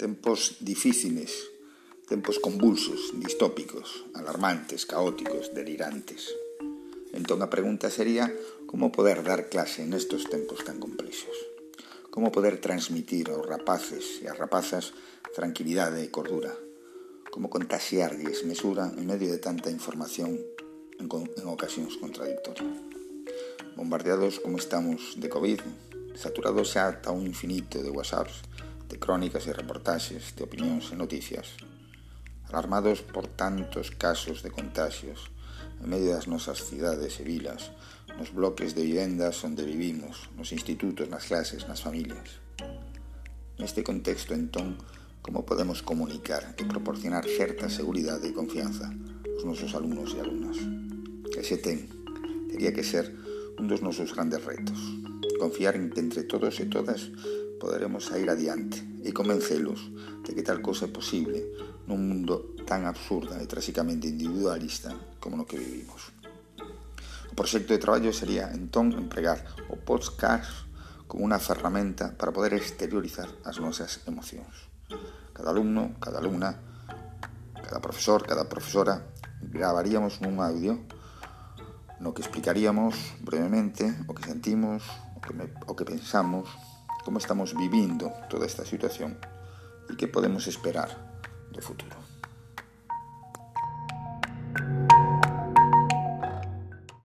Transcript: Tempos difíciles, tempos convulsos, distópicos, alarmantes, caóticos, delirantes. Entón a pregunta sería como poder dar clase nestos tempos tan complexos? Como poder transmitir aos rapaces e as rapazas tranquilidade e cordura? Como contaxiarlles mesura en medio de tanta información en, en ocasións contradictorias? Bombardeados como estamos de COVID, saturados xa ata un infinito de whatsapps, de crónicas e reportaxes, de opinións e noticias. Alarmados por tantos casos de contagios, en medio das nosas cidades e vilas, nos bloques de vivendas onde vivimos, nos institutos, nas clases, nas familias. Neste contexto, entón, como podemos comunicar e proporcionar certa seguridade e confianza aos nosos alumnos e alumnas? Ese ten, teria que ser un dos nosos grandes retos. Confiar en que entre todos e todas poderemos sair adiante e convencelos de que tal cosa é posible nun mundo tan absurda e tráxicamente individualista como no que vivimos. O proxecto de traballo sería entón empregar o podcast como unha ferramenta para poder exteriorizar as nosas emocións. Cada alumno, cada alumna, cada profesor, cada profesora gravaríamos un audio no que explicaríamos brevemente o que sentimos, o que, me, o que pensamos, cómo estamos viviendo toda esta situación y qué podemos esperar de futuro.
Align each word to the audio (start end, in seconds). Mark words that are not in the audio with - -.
Tempos 0.00 0.56
difíciles, 0.60 1.52
tempos 2.08 2.38
convulsos, 2.38 3.12
distópicos, 3.20 4.06
alarmantes, 4.14 4.86
caóticos, 4.86 5.52
delirantes. 5.52 6.32
Entón 7.12 7.44
a 7.44 7.52
pregunta 7.52 7.92
sería 7.92 8.32
como 8.64 8.96
poder 8.96 9.20
dar 9.20 9.52
clase 9.52 9.84
nestos 9.84 10.24
tempos 10.32 10.64
tan 10.64 10.80
complexos? 10.80 11.36
Como 12.08 12.32
poder 12.32 12.64
transmitir 12.64 13.28
aos 13.28 13.44
rapaces 13.44 14.24
e 14.24 14.32
as 14.32 14.40
rapazas 14.40 14.96
tranquilidade 15.36 16.00
e 16.00 16.08
cordura? 16.08 16.56
Como 17.28 17.52
contaxiarlles 17.52 18.48
mesura 18.48 18.88
en 18.96 19.04
medio 19.04 19.28
de 19.28 19.36
tanta 19.36 19.68
información 19.68 20.40
en, 20.96 21.12
en 21.12 21.44
ocasións 21.44 22.00
contradictorias? 22.00 22.72
Bombardeados 23.76 24.40
como 24.40 24.56
estamos 24.56 25.20
de 25.20 25.28
COVID, 25.28 25.60
saturados 26.16 26.72
xa 26.72 26.88
ata 26.88 27.12
un 27.12 27.28
infinito 27.28 27.84
de 27.84 27.92
whatsapps, 27.92 28.48
de 28.90 28.98
crónicas 28.98 29.46
e 29.46 29.54
reportaxes, 29.54 30.34
de 30.34 30.42
opinións 30.42 30.90
e 30.90 30.98
noticias. 30.98 31.54
Alarmados 32.50 33.06
por 33.06 33.30
tantos 33.30 33.94
casos 33.94 34.42
de 34.42 34.50
contagios, 34.50 35.30
en 35.78 35.86
medio 35.86 36.10
das 36.10 36.26
nosas 36.26 36.66
cidades 36.66 37.22
e 37.22 37.24
vilas, 37.24 37.70
nos 38.18 38.34
bloques 38.34 38.74
de 38.74 38.82
vivendas 38.82 39.38
onde 39.46 39.62
vivimos, 39.62 40.26
nos 40.34 40.50
institutos, 40.50 41.06
nas 41.06 41.30
clases, 41.30 41.70
nas 41.70 41.86
familias. 41.86 42.42
Neste 43.62 43.86
contexto, 43.86 44.34
entón, 44.34 44.74
como 45.22 45.46
podemos 45.46 45.86
comunicar 45.86 46.58
e 46.58 46.66
proporcionar 46.66 47.22
certa 47.30 47.70
seguridade 47.70 48.26
e 48.26 48.34
confianza 48.34 48.90
aos 48.90 49.46
nosos 49.46 49.78
alumnos 49.78 50.18
e 50.18 50.18
alumnas? 50.18 50.58
Ese 51.38 51.62
ten, 51.62 51.86
teria 52.50 52.74
que 52.74 52.82
ser 52.82 53.06
un 53.54 53.70
dos 53.70 53.86
nosos 53.86 54.10
grandes 54.10 54.42
retos. 54.42 54.80
Confiar 55.38 55.78
en 55.78 55.94
que 55.94 56.02
entre 56.02 56.26
todos 56.26 56.58
e 56.58 56.66
todas 56.66 57.14
poderemos 57.60 58.08
sair 58.08 58.32
adiante 58.32 58.80
e 59.04 59.12
convencelos 59.12 59.92
de 60.24 60.32
que 60.32 60.40
tal 60.40 60.64
cosa 60.64 60.88
é 60.88 60.90
posible 60.90 61.44
nun 61.84 62.00
mundo 62.00 62.56
tan 62.64 62.88
absurda 62.88 63.36
e 63.36 63.44
tráxicamente 63.44 64.08
individualista 64.08 64.96
como 65.20 65.36
no 65.36 65.44
que 65.44 65.60
vivimos. 65.60 66.16
O 67.28 67.34
proxecto 67.36 67.76
de 67.76 67.82
traballo 67.82 68.16
sería 68.16 68.48
entón 68.50 68.96
empregar 68.96 69.44
o 69.68 69.76
podcast 69.76 70.66
como 71.04 71.28
unha 71.28 71.36
ferramenta 71.36 72.16
para 72.16 72.32
poder 72.32 72.56
exteriorizar 72.56 73.28
as 73.44 73.60
nosas 73.60 74.00
emocións. 74.08 74.72
Cada 75.36 75.52
alumno, 75.52 76.00
cada 76.00 76.18
alumna, 76.18 76.56
cada 77.60 77.84
profesor, 77.84 78.24
cada 78.24 78.48
profesora 78.48 79.04
gravaríamos 79.44 80.24
un 80.24 80.40
audio 80.40 80.80
no 82.00 82.16
que 82.16 82.22
explicaríamos 82.24 82.96
brevemente 83.20 83.92
o 84.08 84.16
que 84.16 84.24
sentimos, 84.24 84.82
o 85.14 85.20
que, 85.20 85.36
me, 85.36 85.52
o 85.68 85.76
que 85.76 85.84
pensamos, 85.84 86.48
cómo 87.10 87.18
estamos 87.18 87.56
viviendo 87.56 88.12
toda 88.28 88.46
esta 88.46 88.64
situación 88.64 89.18
y 89.88 89.96
qué 89.96 90.06
podemos 90.06 90.46
esperar 90.46 90.96
de 91.50 91.60
futuro. 91.60 91.99